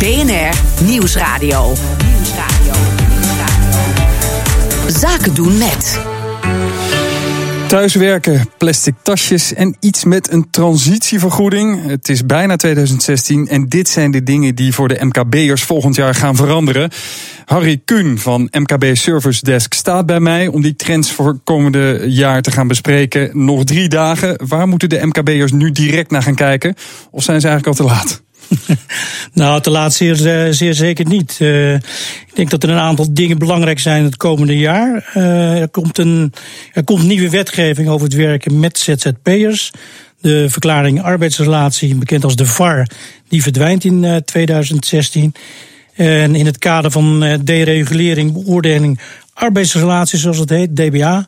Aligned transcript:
BNR 0.00 0.84
Nieuwsradio. 0.84 1.74
Zaken 4.86 5.34
doen 5.34 5.58
met. 5.58 6.00
Thuiswerken, 7.66 8.48
plastic 8.58 8.94
tasjes 9.02 9.54
en 9.54 9.76
iets 9.80 10.04
met 10.04 10.32
een 10.32 10.50
transitievergoeding. 10.50 11.86
Het 11.86 12.08
is 12.08 12.26
bijna 12.26 12.56
2016 12.56 13.48
en 13.48 13.68
dit 13.68 13.88
zijn 13.88 14.10
de 14.10 14.22
dingen 14.22 14.54
die 14.54 14.74
voor 14.74 14.88
de 14.88 14.98
MKB'ers 15.00 15.62
volgend 15.62 15.94
jaar 15.94 16.14
gaan 16.14 16.36
veranderen. 16.36 16.90
Harry 17.44 17.80
Kuhn 17.84 18.16
van 18.18 18.48
MKB 18.50 18.96
Service 18.96 19.44
Desk 19.44 19.74
staat 19.74 20.06
bij 20.06 20.20
mij 20.20 20.46
om 20.46 20.62
die 20.62 20.76
trends 20.76 21.12
voor 21.12 21.38
komende 21.44 22.04
jaar 22.06 22.42
te 22.42 22.50
gaan 22.50 22.68
bespreken. 22.68 23.44
Nog 23.44 23.64
drie 23.64 23.88
dagen. 23.88 24.40
Waar 24.46 24.68
moeten 24.68 24.88
de 24.88 25.06
MKB'ers 25.06 25.52
nu 25.52 25.72
direct 25.72 26.10
naar 26.10 26.22
gaan 26.22 26.34
kijken? 26.34 26.74
Of 27.10 27.22
zijn 27.22 27.40
ze 27.40 27.48
eigenlijk 27.48 27.78
al 27.78 27.86
te 27.86 27.92
laat? 27.92 28.22
nou, 29.32 29.60
te 29.60 29.70
laat 29.70 29.94
zeer, 29.94 30.44
eh, 30.44 30.52
zeer 30.52 30.74
zeker 30.74 31.06
niet. 31.06 31.38
Uh, 31.40 31.74
ik 31.74 32.30
denk 32.34 32.50
dat 32.50 32.62
er 32.62 32.70
een 32.70 32.78
aantal 32.78 33.06
dingen 33.10 33.38
belangrijk 33.38 33.78
zijn 33.78 34.04
het 34.04 34.16
komende 34.16 34.58
jaar. 34.58 35.10
Uh, 35.14 35.60
er, 35.60 35.68
komt 35.68 35.98
een, 35.98 36.32
er 36.72 36.84
komt 36.84 37.02
nieuwe 37.02 37.30
wetgeving 37.30 37.88
over 37.88 38.06
het 38.06 38.16
werken 38.16 38.60
met 38.60 38.78
ZZP'ers. 38.78 39.70
De 40.20 40.50
verklaring 40.50 41.02
arbeidsrelatie, 41.02 41.94
bekend 41.94 42.24
als 42.24 42.36
de 42.36 42.46
VAR, 42.46 42.86
die 43.28 43.42
verdwijnt 43.42 43.84
in 43.84 44.02
uh, 44.02 44.16
2016. 44.16 45.34
En 45.94 46.34
in 46.34 46.46
het 46.46 46.58
kader 46.58 46.90
van 46.90 47.40
deregulering, 47.44 48.32
beoordeling 48.32 49.00
arbeidsrelaties, 49.32 50.20
zoals 50.20 50.38
het 50.38 50.50
heet, 50.50 50.76
DBA, 50.76 51.26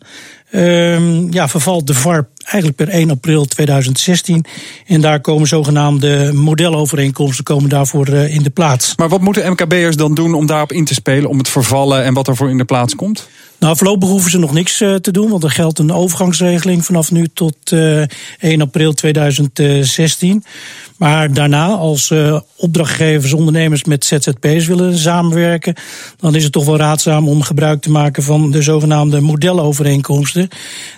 Um, 0.54 1.32
ja, 1.32 1.48
vervalt 1.48 1.86
de 1.86 1.94
VAR 1.94 2.28
eigenlijk 2.44 2.76
per 2.76 2.88
1 2.88 3.10
april 3.10 3.44
2016. 3.44 4.44
En 4.86 5.00
daar 5.00 5.20
komen 5.20 5.48
zogenaamde 5.48 6.32
modelovereenkomsten 6.32 7.44
komen 7.44 7.68
daarvoor 7.68 8.08
uh, 8.08 8.34
in 8.34 8.42
de 8.42 8.50
plaats. 8.50 8.96
Maar 8.96 9.08
wat 9.08 9.20
moeten 9.20 9.50
MKB'ers 9.50 9.96
dan 9.96 10.14
doen 10.14 10.34
om 10.34 10.46
daarop 10.46 10.72
in 10.72 10.84
te 10.84 10.94
spelen, 10.94 11.28
om 11.28 11.38
het 11.38 11.48
vervallen 11.48 12.04
en 12.04 12.14
wat 12.14 12.28
er 12.28 12.36
voor 12.36 12.50
in 12.50 12.58
de 12.58 12.64
plaats 12.64 12.94
komt? 12.94 13.28
Nou, 13.58 13.76
voorlopig 13.76 14.08
hoeven 14.08 14.30
ze 14.30 14.38
nog 14.38 14.52
niks 14.52 14.80
uh, 14.80 14.94
te 14.94 15.12
doen, 15.12 15.30
want 15.30 15.44
er 15.44 15.50
geldt 15.50 15.78
een 15.78 15.92
overgangsregeling 15.92 16.84
vanaf 16.84 17.10
nu 17.10 17.28
tot 17.34 17.56
uh, 17.72 18.02
1 18.38 18.60
april 18.60 18.92
2016. 18.92 20.44
Maar 20.96 21.32
daarna, 21.32 21.66
als 21.66 22.14
opdrachtgevers, 22.56 23.32
ondernemers 23.32 23.84
met 23.84 24.04
ZZP's 24.04 24.66
willen 24.66 24.98
samenwerken, 24.98 25.74
dan 26.16 26.34
is 26.34 26.42
het 26.42 26.52
toch 26.52 26.64
wel 26.64 26.76
raadzaam 26.76 27.28
om 27.28 27.42
gebruik 27.42 27.82
te 27.82 27.90
maken 27.90 28.22
van 28.22 28.50
de 28.50 28.62
zogenaamde 28.62 29.20
modelovereenkomsten, 29.20 30.48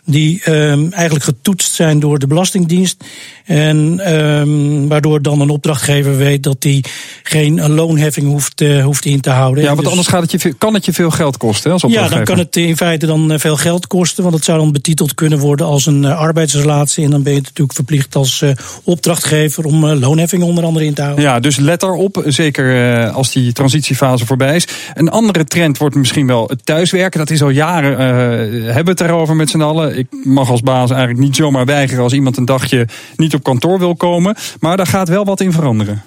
die 0.04 0.50
um, 0.50 0.92
eigenlijk 0.92 1.24
getoetst 1.34 1.74
zijn 1.74 2.00
door 2.00 2.18
de 2.18 2.26
Belastingdienst. 2.26 3.04
En 3.44 4.12
um, 4.14 4.88
waardoor 4.88 5.22
dan 5.22 5.40
een 5.40 5.50
opdrachtgever 5.50 6.16
weet 6.16 6.42
dat 6.42 6.56
hij 6.58 6.84
geen 7.22 7.70
loonheffing 7.70 8.26
hoeft, 8.26 8.60
uh, 8.60 8.84
hoeft 8.84 9.04
in 9.04 9.20
te 9.20 9.30
houden. 9.30 9.62
Ja, 9.62 9.68
want 9.68 9.80
dus, 9.80 9.90
anders 9.90 10.08
gaat 10.08 10.22
het 10.22 10.42
je, 10.42 10.52
kan 10.52 10.74
het 10.74 10.84
je 10.84 10.92
veel 10.92 11.10
geld 11.10 11.36
kosten. 11.36 11.70
Hè, 11.70 11.76
als 11.82 11.92
ja, 11.92 12.08
dan 12.08 12.24
kan 12.24 12.38
het 12.38 12.56
in 12.56 12.76
feite 12.76 13.06
dan 13.06 13.32
eh, 13.32 13.38
veel 13.38 13.56
geld 13.56 13.86
kosten, 13.86 14.22
want 14.22 14.34
het 14.34 14.44
zou 14.44 14.58
dan 14.58 14.72
betiteld 14.72 15.14
kunnen 15.14 15.38
worden 15.38 15.66
als 15.66 15.86
een 15.86 16.02
uh, 16.02 16.18
arbeidsrelatie. 16.18 17.04
En 17.04 17.10
dan 17.10 17.22
ben 17.22 17.32
je 17.32 17.40
natuurlijk 17.40 17.72
verplicht 17.74 18.16
als 18.16 18.40
uh, 18.42 18.50
opdrachtgever 18.84 19.64
om 19.64 19.86
loonheffing 19.86 20.42
onder 20.42 20.64
andere 20.64 20.84
in 20.84 20.94
te 20.94 21.02
houden. 21.02 21.24
Ja, 21.24 21.40
dus 21.40 21.56
let 21.56 21.82
erop, 21.82 22.22
zeker 22.26 22.94
uh, 23.04 23.14
als 23.14 23.32
die 23.32 23.52
transitiefase 23.52 24.26
voorbij 24.26 24.56
is. 24.56 24.66
Een 24.94 25.08
andere 25.08 25.44
trend 25.44 25.78
wordt 25.78 25.94
misschien 25.94 26.26
wel 26.26 26.48
het 26.48 26.66
thuiswerken. 26.66 27.18
Dat 27.18 27.30
is 27.30 27.42
al 27.42 27.50
jaren, 27.50 27.92
uh, 27.92 27.98
hebben 28.64 28.84
we 28.84 28.90
het 28.90 29.00
erover 29.00 29.36
met 29.36 29.50
z'n 29.50 29.60
allen. 29.60 29.98
Ik 29.98 30.06
mag 30.24 30.50
als 30.50 30.60
baas 30.60 30.90
eigenlijk 30.90 31.20
niet 31.20 31.23
zomaar 31.32 31.64
weigeren 31.64 32.02
als 32.02 32.12
iemand 32.12 32.36
een 32.36 32.44
dagje 32.44 32.88
niet 33.16 33.34
op 33.34 33.42
kantoor 33.42 33.78
wil 33.78 33.94
komen. 33.96 34.36
Maar 34.60 34.76
daar 34.76 34.86
gaat 34.86 35.08
wel 35.08 35.24
wat 35.24 35.40
in 35.40 35.52
veranderen. 35.52 36.02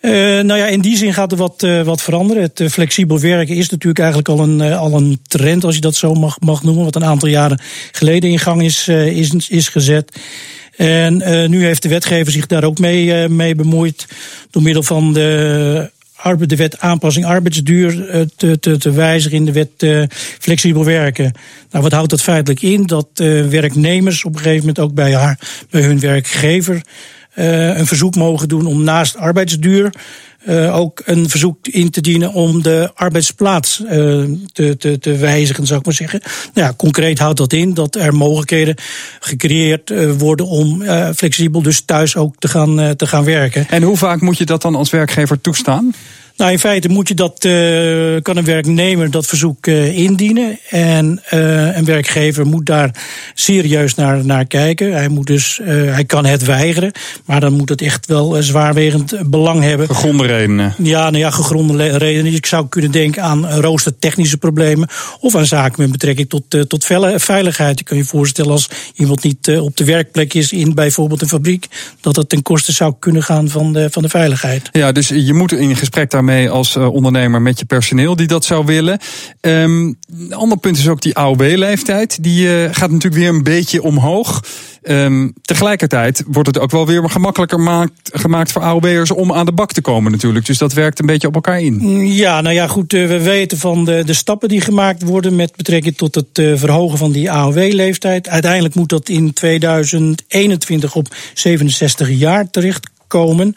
Uh, 0.00 0.12
nou 0.40 0.58
ja, 0.58 0.66
in 0.66 0.80
die 0.80 0.96
zin 0.96 1.14
gaat 1.14 1.32
er 1.32 1.38
wat, 1.38 1.62
uh, 1.62 1.82
wat 1.82 2.02
veranderen. 2.02 2.42
Het 2.42 2.60
uh, 2.60 2.68
flexibel 2.68 3.20
werken 3.20 3.56
is 3.56 3.68
natuurlijk 3.68 3.98
eigenlijk 3.98 4.28
al 4.28 4.40
een, 4.40 4.60
al 4.60 4.92
een 4.92 5.20
trend, 5.22 5.64
als 5.64 5.74
je 5.74 5.80
dat 5.80 5.94
zo 5.94 6.14
mag, 6.14 6.40
mag 6.40 6.62
noemen, 6.62 6.84
wat 6.84 6.96
een 6.96 7.04
aantal 7.04 7.28
jaren 7.28 7.60
geleden 7.92 8.30
in 8.30 8.38
gang 8.38 8.62
is, 8.62 8.88
is, 8.88 9.48
is 9.48 9.68
gezet. 9.68 10.20
En 10.76 11.16
nu 11.50 11.64
heeft 11.64 11.82
de 11.82 11.88
wetgever 11.88 12.32
zich 12.32 12.46
daar 12.46 12.64
ook 12.64 12.78
mee, 12.78 13.28
mee 13.28 13.54
bemoeid. 13.54 14.06
Door 14.50 14.62
middel 14.62 14.82
van 14.82 15.12
de, 15.12 15.90
de 16.22 16.56
wet 16.56 16.80
aanpassing 16.80 17.26
arbeidsduur 17.26 17.94
uh, 17.94 18.22
te, 18.36 18.58
te, 18.58 18.78
te 18.78 18.92
wijzigen 18.92 19.36
in 19.36 19.44
de 19.44 19.52
wet 19.52 20.08
flexibel 20.38 20.84
werken. 20.84 21.32
Nou, 21.70 21.84
wat 21.84 21.92
houdt 21.92 22.10
dat 22.10 22.22
feitelijk 22.22 22.62
in? 22.62 22.86
Dat 22.86 23.08
werknemers 23.50 24.24
op 24.24 24.32
een 24.32 24.38
gegeven 24.38 24.58
moment 24.58 24.78
ook 24.78 24.94
bij, 24.94 25.14
haar, 25.14 25.38
bij 25.70 25.82
hun 25.82 26.00
werkgever 26.00 26.82
een 27.34 27.86
verzoek 27.86 28.14
mogen 28.14 28.48
doen 28.48 28.66
om 28.66 28.82
naast 28.84 29.16
arbeidsduur 29.16 29.92
uh, 30.48 30.76
ook 30.76 31.02
een 31.04 31.28
verzoek 31.28 31.66
in 31.66 31.90
te 31.90 32.00
dienen 32.00 32.32
om 32.32 32.62
de 32.62 32.90
arbeidsplaats 32.94 33.80
uh, 33.80 33.90
te, 34.52 34.76
te, 34.76 34.98
te 34.98 35.16
wijzigen, 35.16 35.66
zou 35.66 35.78
ik 35.78 35.84
maar 35.84 35.94
zeggen. 35.94 36.20
Nou 36.54 36.66
ja, 36.66 36.74
concreet 36.76 37.18
houdt 37.18 37.38
dat 37.38 37.52
in 37.52 37.74
dat 37.74 37.94
er 37.94 38.14
mogelijkheden 38.14 38.74
gecreëerd 39.20 39.90
uh, 39.90 40.12
worden 40.12 40.46
om 40.46 40.82
flexibel 41.14 41.62
dus 41.62 41.80
thuis 41.80 42.16
ook 42.16 42.34
te 42.38 42.48
gaan, 42.48 42.96
te 42.96 43.06
gaan 43.06 43.24
werken. 43.24 43.68
En 43.68 43.82
hoe 43.82 43.96
vaak 43.96 44.20
moet 44.20 44.38
je 44.38 44.44
dat 44.44 44.62
dan 44.62 44.74
als 44.74 44.90
werkgever 44.90 45.40
toestaan? 45.40 45.94
Nou, 46.40 46.52
in 46.52 46.58
feite 46.58 46.88
moet 46.88 47.08
je 47.08 47.14
dat, 47.14 47.44
uh, 47.44 48.20
kan 48.22 48.36
een 48.36 48.44
werknemer 48.44 49.10
dat 49.10 49.26
verzoek 49.26 49.66
uh, 49.66 49.98
indienen. 49.98 50.58
En 50.68 51.22
uh, 51.34 51.76
een 51.76 51.84
werkgever 51.84 52.46
moet 52.46 52.66
daar 52.66 52.94
serieus 53.34 53.94
naar, 53.94 54.24
naar 54.24 54.46
kijken. 54.46 54.92
Hij, 54.92 55.08
moet 55.08 55.26
dus, 55.26 55.60
hij 55.64 56.04
kan 56.04 56.26
het 56.26 56.44
weigeren, 56.44 56.92
maar 57.24 57.40
dan 57.40 57.52
moet 57.52 57.68
het 57.68 57.82
echt 57.82 58.06
wel 58.06 58.42
zwaarwegend 58.42 59.30
belang 59.30 59.62
hebben. 59.62 59.86
Gegronde 59.86 60.26
redenen? 60.26 60.74
Ja, 60.82 61.02
nou 61.10 61.16
ja, 61.16 61.30
gegronde 61.30 61.96
redenen. 61.96 62.32
Ik 62.34 62.46
zou 62.46 62.68
kunnen 62.68 62.90
denken 62.90 63.22
aan 63.22 63.50
roostertechnische 63.50 64.36
problemen 64.36 64.88
of 65.20 65.34
aan 65.34 65.46
zaken 65.46 65.82
met 65.82 65.92
betrekking 65.92 66.28
tot, 66.28 66.68
tot 66.68 66.84
veiligheid. 67.16 67.78
Je 67.78 67.84
kan 67.84 67.96
je 67.96 68.04
voorstellen 68.04 68.52
als 68.52 68.68
iemand 68.94 69.22
niet 69.22 69.58
op 69.58 69.76
de 69.76 69.84
werkplek 69.84 70.34
is 70.34 70.52
in 70.52 70.74
bijvoorbeeld 70.74 71.22
een 71.22 71.28
fabriek, 71.28 71.66
dat 72.00 72.14
dat 72.14 72.28
ten 72.28 72.42
koste 72.42 72.72
zou 72.72 72.94
kunnen 72.98 73.22
gaan 73.22 73.48
van 73.48 73.72
de, 73.72 73.88
van 73.90 74.02
de 74.02 74.08
veiligheid. 74.08 74.68
Ja, 74.72 74.92
dus 74.92 75.08
je 75.08 75.34
moet 75.34 75.52
in 75.52 75.76
gesprek 75.76 76.10
daarmee 76.10 76.28
mee 76.30 76.50
als 76.50 76.76
uh, 76.76 76.92
ondernemer 76.92 77.42
met 77.42 77.58
je 77.58 77.64
personeel 77.64 78.16
die 78.16 78.26
dat 78.26 78.44
zou 78.44 78.64
willen. 78.64 78.98
Um, 79.40 79.98
een 80.18 80.34
ander 80.34 80.58
punt 80.58 80.76
is 80.76 80.88
ook 80.88 81.02
die 81.02 81.16
AOW-leeftijd. 81.16 82.22
Die 82.22 82.46
uh, 82.46 82.68
gaat 82.70 82.90
natuurlijk 82.90 83.22
weer 83.22 83.28
een 83.28 83.42
beetje 83.42 83.82
omhoog. 83.82 84.44
Um, 84.82 85.32
tegelijkertijd 85.42 86.24
wordt 86.26 86.48
het 86.48 86.58
ook 86.58 86.70
wel 86.70 86.86
weer 86.86 87.10
gemakkelijker 87.10 87.60
maakt, 87.60 88.10
gemaakt 88.12 88.52
voor 88.52 88.62
AOW'ers 88.62 89.10
om 89.10 89.32
aan 89.32 89.46
de 89.46 89.52
bak 89.52 89.72
te 89.72 89.80
komen 89.80 90.12
natuurlijk. 90.12 90.46
Dus 90.46 90.58
dat 90.58 90.72
werkt 90.72 90.98
een 90.98 91.06
beetje 91.06 91.28
op 91.28 91.34
elkaar 91.34 91.60
in. 91.60 92.06
Ja, 92.14 92.40
nou 92.40 92.54
ja, 92.54 92.66
goed. 92.66 92.92
Uh, 92.92 93.08
we 93.08 93.22
weten 93.22 93.58
van 93.58 93.84
de, 93.84 94.02
de 94.04 94.14
stappen 94.14 94.48
die 94.48 94.60
gemaakt 94.60 95.02
worden 95.02 95.36
met 95.36 95.56
betrekking 95.56 95.96
tot 95.96 96.14
het 96.14 96.28
verhogen 96.32 96.98
van 96.98 97.12
die 97.12 97.30
AOW-leeftijd. 97.30 98.28
Uiteindelijk 98.28 98.74
moet 98.74 98.88
dat 98.88 99.08
in 99.08 99.32
2021 99.32 100.94
op 100.94 101.14
67 101.34 102.10
jaar 102.10 102.50
terechtkomen. 102.50 103.54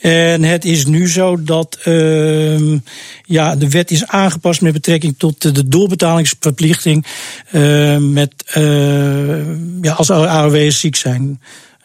En 0.00 0.42
het 0.42 0.64
is 0.64 0.86
nu 0.86 1.08
zo 1.08 1.42
dat 1.42 1.78
uh, 1.84 2.78
ja, 3.24 3.56
de 3.56 3.68
wet 3.68 3.90
is 3.90 4.06
aangepast 4.06 4.60
met 4.60 4.72
betrekking 4.72 5.14
tot 5.18 5.54
de 5.54 5.68
doorbetalingsverplichting. 5.68 7.06
Uh, 7.52 7.96
met, 7.96 8.32
uh, 8.56 9.46
ja, 9.82 9.92
als 9.92 10.10
AOW'ers 10.10 10.80
ziek 10.80 10.96
zijn. 10.96 11.40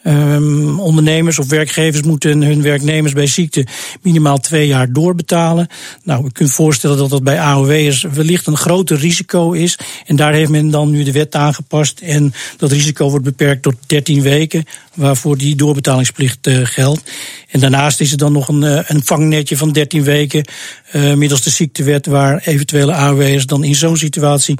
Um, 0.06 0.80
ondernemers 0.80 1.38
of 1.38 1.48
werkgevers 1.48 2.02
moeten 2.02 2.42
hun 2.42 2.62
werknemers 2.62 3.12
bij 3.12 3.26
ziekte 3.26 3.66
minimaal 4.02 4.38
twee 4.38 4.66
jaar 4.66 4.92
doorbetalen. 4.92 5.66
Nou, 6.02 6.24
je 6.24 6.32
kunt 6.32 6.50
voorstellen 6.50 6.96
dat 6.96 7.10
dat 7.10 7.22
bij 7.22 7.40
AOW'ers 7.40 8.02
wellicht 8.02 8.46
een 8.46 8.56
groter 8.56 8.98
risico 8.98 9.52
is. 9.52 9.78
En 10.06 10.16
daar 10.16 10.32
heeft 10.32 10.50
men 10.50 10.70
dan 10.70 10.90
nu 10.90 11.02
de 11.02 11.12
wet 11.12 11.34
aangepast. 11.34 12.00
En 12.00 12.32
dat 12.56 12.72
risico 12.72 13.10
wordt 13.10 13.24
beperkt 13.24 13.62
tot 13.62 13.74
13 13.86 14.22
weken, 14.22 14.64
waarvoor 14.94 15.38
die 15.38 15.56
doorbetalingsplicht 15.56 16.46
uh, 16.46 16.60
geldt. 16.62 17.10
En 17.46 17.60
daarnaast 17.60 18.00
is 18.00 18.12
er 18.12 18.18
dan 18.18 18.32
nog 18.32 18.48
een, 18.48 18.62
uh, 18.62 18.80
een 18.86 19.04
vangnetje 19.04 19.56
van 19.56 19.72
13 19.72 20.02
weken 20.02 20.44
uh, 20.92 21.14
middels 21.14 21.42
de 21.42 21.50
ziektewet, 21.50 22.06
waar 22.06 22.42
eventuele 22.44 22.92
AOW'ers 22.92 23.46
dan 23.46 23.64
in 23.64 23.74
zo'n 23.74 23.96
situatie 23.96 24.58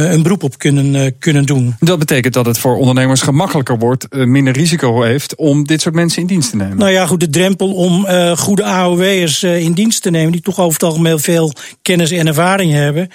een 0.00 0.22
beroep 0.22 0.42
op 0.42 0.58
kunnen, 0.58 0.94
uh, 0.94 1.10
kunnen 1.18 1.46
doen. 1.46 1.74
Dat 1.78 1.98
betekent 1.98 2.34
dat 2.34 2.46
het 2.46 2.58
voor 2.58 2.76
ondernemers 2.76 3.20
gemakkelijker 3.20 3.78
wordt, 3.78 4.06
uh, 4.10 4.24
minder 4.24 4.52
risico 4.52 5.02
heeft 5.02 5.34
om 5.34 5.66
dit 5.66 5.80
soort 5.80 5.94
mensen 5.94 6.20
in 6.20 6.26
dienst 6.26 6.50
te 6.50 6.56
nemen. 6.56 6.76
Nou 6.76 6.90
ja, 6.90 7.06
goed, 7.06 7.20
de 7.20 7.30
drempel 7.30 7.74
om 7.74 8.06
goede 8.36 8.64
AOW'ers 8.64 9.42
in 9.42 9.72
dienst 9.72 10.02
te 10.02 10.10
nemen, 10.10 10.32
die 10.32 10.40
toch 10.40 10.58
over 10.58 10.72
het 10.72 10.82
algemeen 10.82 11.18
veel 11.18 11.52
kennis 11.82 12.10
en 12.10 12.26
ervaring 12.26 12.72
hebben, 12.72 13.08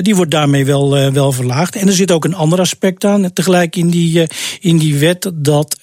die 0.00 0.16
wordt 0.16 0.30
daarmee 0.30 0.64
wel, 0.64 1.12
wel 1.12 1.32
verlaagd. 1.32 1.76
En 1.76 1.86
er 1.86 1.92
zit 1.92 2.10
ook 2.10 2.24
een 2.24 2.34
ander 2.34 2.60
aspect 2.60 3.04
aan, 3.04 3.32
tegelijk 3.32 3.76
in 3.76 3.90
die, 3.90 4.26
in 4.60 4.78
die 4.78 4.96
wet, 4.96 5.30
dat 5.34 5.76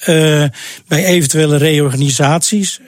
bij 0.87 1.05
eventuele 1.05 1.57
reorganisaties 1.57 2.79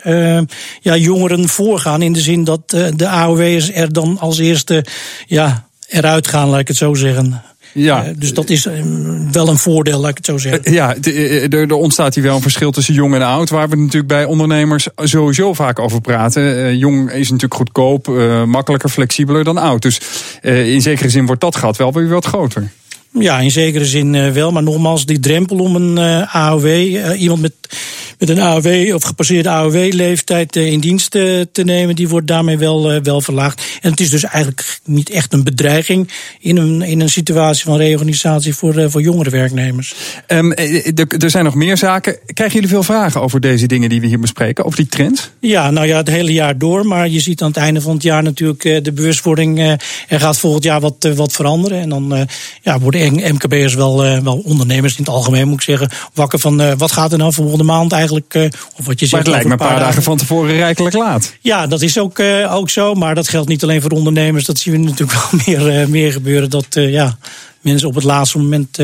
ja, 0.81 0.95
jongeren 0.95 1.49
voorgaan 1.49 2.01
in 2.01 2.13
de 2.13 2.21
zin 2.21 2.43
dat 2.43 2.69
de 2.95 3.07
AOW'ers 3.07 3.71
er 3.73 3.93
dan 3.93 4.19
als 4.19 4.39
eerste 4.39 4.85
ja, 5.27 5.67
eruit 5.91 6.27
gaan, 6.27 6.49
laat 6.49 6.59
ik 6.59 6.67
het 6.67 6.77
zo 6.77 6.93
zeggen. 6.93 7.41
Ja. 7.73 8.13
dus 8.18 8.33
dat 8.33 8.50
is 8.50 8.68
wel 9.31 9.47
een 9.47 9.57
voordeel, 9.57 10.00
laat 10.00 10.09
ik 10.09 10.18
het 10.18 10.25
zo 10.25 10.38
zeggen. 10.38 10.73
ja, 10.73 10.95
er, 11.50 11.73
ontstaat 11.73 12.15
hier 12.15 12.23
wel 12.23 12.35
een 12.35 12.41
verschil 12.41 12.71
tussen 12.71 12.94
jong 12.94 13.15
en 13.15 13.21
oud, 13.21 13.50
waar 13.50 13.69
we 13.69 13.75
natuurlijk 13.75 14.07
bij 14.07 14.25
ondernemers 14.25 14.88
sowieso 14.95 15.53
vaak 15.53 15.79
over 15.79 16.01
praten. 16.01 16.77
jong 16.77 17.12
is 17.12 17.29
natuurlijk 17.29 17.53
goedkoop, 17.53 18.07
makkelijker, 18.45 18.89
flexibeler 18.89 19.44
dan 19.44 19.57
oud. 19.57 19.81
Dus 19.81 20.01
in 20.41 20.81
zekere 20.81 21.09
zin 21.09 21.25
wordt 21.25 21.41
dat 21.41 21.56
gat 21.56 21.77
wel 21.77 21.94
weer 21.94 22.07
wat 22.07 22.25
groter. 22.25 22.71
Ja, 23.19 23.39
in 23.39 23.51
zekere 23.51 23.85
zin 23.85 24.33
wel. 24.33 24.51
Maar 24.51 24.63
nogmaals, 24.63 25.06
die 25.06 25.19
drempel 25.19 25.57
om 25.57 25.75
een 25.75 26.27
AOW, 26.27 26.65
iemand 27.18 27.41
met 27.41 27.53
met 28.21 28.29
een 28.29 28.39
AOW 28.39 28.95
of 28.95 29.03
gepasseerde 29.03 29.50
AOW-leeftijd 29.50 30.56
eh, 30.56 30.71
in 30.71 30.79
dienst 30.79 31.12
te 31.12 31.62
nemen, 31.63 31.95
die 31.95 32.09
wordt 32.09 32.27
daarmee 32.27 32.57
wel, 32.57 32.91
eh, 32.91 33.01
wel 33.03 33.21
verlaagd. 33.21 33.79
En 33.81 33.91
het 33.91 34.00
is 34.00 34.09
dus 34.09 34.23
eigenlijk 34.23 34.79
niet 34.83 35.09
echt 35.09 35.33
een 35.33 35.44
bedreiging 35.44 36.09
in 36.39 36.57
een, 36.57 36.81
in 36.81 37.01
een 37.01 37.09
situatie 37.09 37.63
van 37.63 37.77
reorganisatie 37.77 38.56
voor, 38.56 38.77
eh, 38.77 38.85
voor 38.89 39.01
jongere 39.01 39.29
werknemers. 39.29 39.95
Um, 40.27 40.53
er 40.53 41.29
zijn 41.29 41.44
nog 41.44 41.56
meer 41.56 41.77
zaken. 41.77 42.18
Krijgen 42.25 42.56
jullie 42.56 42.69
veel 42.69 42.83
vragen 42.83 43.21
over 43.21 43.39
deze 43.39 43.68
dingen 43.68 43.89
die 43.89 44.01
we 44.01 44.07
hier 44.07 44.19
bespreken, 44.19 44.65
over 44.65 44.77
die 44.77 44.88
trends? 44.88 45.29
Ja, 45.39 45.71
nou 45.71 45.88
ja, 45.88 45.97
het 45.97 46.09
hele 46.09 46.33
jaar 46.33 46.57
door. 46.57 46.85
Maar 46.85 47.09
je 47.09 47.19
ziet 47.19 47.41
aan 47.41 47.47
het 47.47 47.57
einde 47.57 47.81
van 47.81 47.94
het 47.94 48.03
jaar 48.03 48.23
natuurlijk 48.23 48.83
de 48.83 48.91
bewustwording. 48.94 49.59
Er 50.07 50.19
gaat 50.19 50.38
volgend 50.38 50.63
jaar 50.63 50.79
wat, 50.79 51.09
wat 51.15 51.31
veranderen. 51.31 51.79
En 51.79 51.89
dan 51.89 52.27
ja, 52.62 52.79
worden 52.79 53.13
MKB'ers 53.33 53.73
wel, 53.73 54.23
wel 54.23 54.41
ondernemers 54.45 54.97
in 54.97 55.03
het 55.03 55.13
algemeen, 55.13 55.47
moet 55.47 55.57
ik 55.57 55.62
zeggen, 55.62 55.89
wakker 56.13 56.39
van 56.39 56.77
wat 56.77 56.91
gaat 56.91 57.12
er 57.12 57.18
nou 57.18 57.33
volgende 57.33 57.63
maand 57.63 57.91
eigenlijk 57.91 58.10
eh, 58.11 58.43
of 58.77 58.85
wat 58.85 58.99
je 58.99 59.05
zegt, 59.05 59.11
maar 59.11 59.21
het 59.21 59.29
lijkt 59.29 59.45
me 59.45 59.51
een 59.51 59.57
paar, 59.57 59.79
dagen, 59.79 60.03
van 60.03 60.17
tevoren 60.17 60.55
rijkelijk 60.55 60.95
laat. 60.95 61.33
Ja, 61.41 61.67
dat 61.67 61.81
is 61.81 61.99
ook, 61.99 62.19
uh, 62.19 62.55
ook 62.55 62.69
zo. 62.69 62.93
Maar 62.93 63.15
dat 63.15 63.27
geldt 63.27 63.49
niet 63.49 63.63
alleen 63.63 63.81
voor 63.81 63.91
ondernemers. 63.91 64.45
Dat 64.45 64.59
zien 64.59 64.73
we 64.73 64.79
natuurlijk 64.89 65.19
wel 65.19 65.41
meer, 65.45 65.81
uh, 65.81 65.87
meer 65.87 66.11
gebeuren. 66.11 66.49
Dat 66.49 66.67
ja, 66.69 67.17
mensen 67.61 67.87
op 67.87 67.95
het 67.95 68.03
laatste 68.03 68.37
moment 68.37 68.77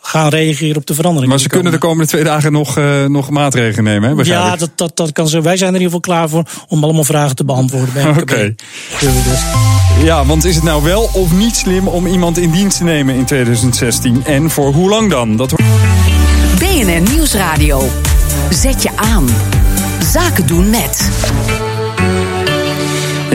gaan 0.00 0.28
reageren 0.28 0.76
op 0.76 0.86
de 0.86 0.94
verandering. 0.94 1.30
Maar 1.30 1.40
ze 1.40 1.48
kunnen 1.48 1.72
de 1.72 1.78
komende 1.78 2.06
twee 2.06 2.24
dagen 2.24 2.52
nog, 2.52 2.78
uh, 2.78 3.04
nog 3.04 3.30
maatregelen 3.30 3.84
nemen, 3.84 4.16
hè? 4.16 4.24
Ja, 4.24 4.56
dat, 4.56 4.70
dat, 4.74 4.96
dat 4.96 5.12
kan 5.12 5.28
zo. 5.28 5.42
Wij 5.42 5.56
zijn 5.56 5.74
er 5.74 5.80
in 5.80 5.82
ieder 5.82 6.00
geval 6.00 6.14
klaar 6.14 6.28
voor 6.28 6.44
om 6.68 6.84
allemaal 6.84 7.04
vragen 7.04 7.36
te 7.36 7.44
beantwoorden. 7.44 8.08
Oké. 8.08 8.20
Okay. 8.20 8.54
Ja, 10.04 10.24
want 10.24 10.44
is 10.44 10.54
het 10.54 10.64
nou 10.64 10.82
wel 10.82 11.10
of 11.12 11.32
niet 11.32 11.56
slim 11.56 11.88
om 11.88 12.06
iemand 12.06 12.38
in 12.38 12.50
dienst 12.50 12.76
te 12.76 12.84
nemen 12.84 13.14
in 13.14 13.24
2016? 13.24 14.24
En 14.24 14.50
voor 14.50 14.72
hoe 14.72 14.88
lang 14.88 15.10
dan? 15.10 15.36
Dat... 15.36 15.54
BNN 16.58 17.02
Nieuwsradio. 17.12 17.82
Zet 18.50 18.82
je 18.82 18.96
aan. 18.96 19.26
Zaken 20.12 20.46
doen 20.46 20.70
met. 20.70 21.10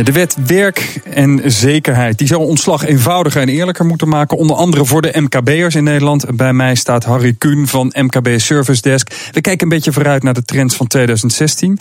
De 0.04 0.12
wet 0.12 0.38
werk 0.46 1.00
en 1.04 1.42
zekerheid 1.46 2.18
die 2.18 2.28
zou 2.28 2.42
ontslag 2.42 2.86
eenvoudiger 2.86 3.42
en 3.42 3.50
eerlijker 3.50 3.86
moeten 3.86 4.08
maken. 4.08 4.38
Onder 4.38 4.56
andere 4.56 4.86
voor 4.86 5.02
de 5.02 5.14
MKB'ers 5.14 5.76
in 5.76 5.84
Nederland. 5.84 6.36
Bij 6.36 6.54
mij 6.54 6.76
staat 6.76 7.04
Harry 7.04 7.36
Kuhn 7.38 7.66
van 7.66 7.94
MKB 7.98 8.40
Service 8.40 8.82
Desk. 8.82 9.30
We 9.32 9.42
kijken 9.42 9.64
een 9.64 9.70
beetje 9.70 9.92
vooruit 9.92 10.24
naar 10.24 10.34
de 10.34 10.44
trends 10.44 10.76
van 10.76 10.88
2016. 10.88 11.80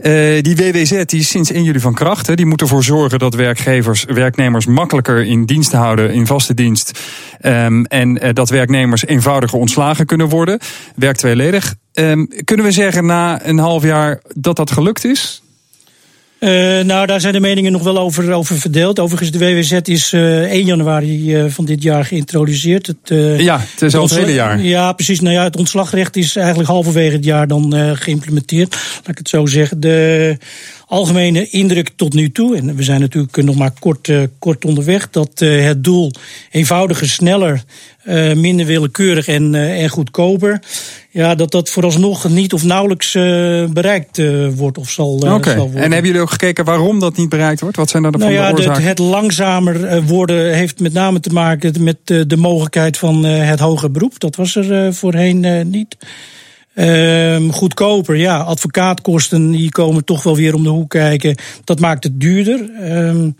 Uh, 0.00 0.42
die 0.42 0.56
WWZ 0.56 1.04
die 1.04 1.20
is 1.20 1.28
sinds 1.28 1.52
1 1.52 1.64
juli 1.64 1.80
van 1.80 1.94
kracht. 1.94 2.26
Hè. 2.26 2.34
Die 2.34 2.46
moet 2.46 2.60
ervoor 2.60 2.84
zorgen 2.84 3.18
dat 3.18 3.34
werkgevers 3.34 4.04
werknemers 4.04 4.66
makkelijker 4.66 5.24
in 5.24 5.44
dienst 5.44 5.72
houden, 5.72 6.10
in 6.10 6.26
vaste 6.26 6.54
dienst. 6.54 7.00
Um, 7.42 7.84
en 7.84 8.24
uh, 8.24 8.32
dat 8.32 8.48
werknemers 8.48 9.06
eenvoudiger 9.06 9.58
ontslagen 9.58 10.06
kunnen 10.06 10.28
worden. 10.28 10.58
Werk 10.96 11.16
tweeledig. 11.16 11.74
Um, 11.92 12.28
kunnen 12.44 12.66
we 12.66 12.72
zeggen 12.72 13.06
na 13.06 13.46
een 13.46 13.58
half 13.58 13.82
jaar 13.82 14.20
dat 14.34 14.56
dat 14.56 14.70
gelukt 14.70 15.04
is? 15.04 15.43
Uh, 16.44 16.80
nou, 16.84 17.06
daar 17.06 17.20
zijn 17.20 17.32
de 17.32 17.40
meningen 17.40 17.72
nog 17.72 17.82
wel 17.82 17.98
over, 17.98 18.32
over 18.32 18.58
verdeeld. 18.58 18.98
Overigens, 18.98 19.30
de 19.30 19.38
WWZ 19.38 19.72
is 19.72 20.12
uh, 20.12 20.44
eh, 20.44 20.50
1 20.50 20.64
januari 20.64 21.36
uh, 21.36 21.50
van 21.50 21.64
dit 21.64 21.82
jaar 21.82 22.04
geïntroduceerd. 22.04 22.86
Het, 22.86 23.38
ja, 23.40 23.60
het 23.60 23.82
is 23.82 23.94
al 23.94 24.02
het 24.02 24.16
hele 24.16 24.32
jaar. 24.32 24.60
Ja, 24.60 24.92
precies. 24.92 25.20
Nou 25.20 25.34
ja, 25.34 25.42
het 25.42 25.56
ontslagrecht 25.56 26.16
is 26.16 26.36
eigenlijk 26.36 26.68
halverwege 26.68 27.14
het 27.14 27.24
jaar 27.24 27.46
dan 27.46 27.96
geïmplementeerd. 27.96 28.74
Laat 28.94 29.08
ik 29.08 29.18
het 29.18 29.28
zo 29.28 29.46
zeggen. 29.46 29.80
De 29.80 30.36
algemene 30.86 31.48
indruk 31.48 31.90
tot 31.96 32.14
nu 32.14 32.30
toe, 32.32 32.56
en 32.56 32.76
we 32.76 32.82
zijn 32.82 33.00
natuurlijk 33.00 33.36
nog 33.36 33.56
maar 33.56 33.72
kort, 33.78 34.12
kort 34.38 34.64
onderweg, 34.64 35.10
dat 35.10 35.38
het 35.38 35.84
doel 35.84 36.12
eenvoudiger, 36.50 37.08
sneller, 37.08 37.62
minder 38.34 38.66
willekeurig 38.66 39.28
en, 39.28 39.54
en 39.54 39.88
goedkoper 39.88 40.60
ja, 41.14 41.34
dat 41.34 41.50
dat 41.50 41.70
vooralsnog 41.70 42.28
niet 42.28 42.52
of 42.52 42.64
nauwelijks 42.64 43.12
bereikt 43.72 44.20
wordt 44.56 44.78
of 44.78 44.90
zal, 44.90 45.12
okay. 45.12 45.54
zal, 45.54 45.64
worden. 45.64 45.82
En 45.82 45.92
hebben 45.92 46.06
jullie 46.06 46.20
ook 46.20 46.30
gekeken 46.30 46.64
waarom 46.64 46.98
dat 46.98 47.16
niet 47.16 47.28
bereikt 47.28 47.60
wordt? 47.60 47.76
Wat 47.76 47.90
zijn 47.90 48.04
er 48.04 48.18
nou 48.18 48.32
ja, 48.32 48.48
de 48.48 48.56
oorzaken? 48.56 48.82
Het, 48.82 48.98
het 48.98 49.08
langzamer 49.08 50.02
worden 50.02 50.54
heeft 50.54 50.80
met 50.80 50.92
name 50.92 51.20
te 51.20 51.32
maken 51.32 51.82
met 51.82 51.96
de 52.06 52.36
mogelijkheid 52.36 52.96
van 52.96 53.24
het 53.24 53.60
hoger 53.60 53.90
beroep. 53.90 54.20
Dat 54.20 54.36
was 54.36 54.56
er 54.56 54.94
voorheen 54.94 55.70
niet. 55.70 55.96
Ehm, 56.74 57.48
goedkoper, 57.48 58.16
ja. 58.16 58.38
Advocaatkosten 58.38 59.50
die 59.50 59.70
komen 59.70 60.04
toch 60.04 60.22
wel 60.22 60.36
weer 60.36 60.54
om 60.54 60.62
de 60.62 60.68
hoek 60.68 60.90
kijken. 60.90 61.36
Dat 61.64 61.80
maakt 61.80 62.04
het 62.04 62.20
duurder. 62.20 62.70
Ehm, 62.80 63.30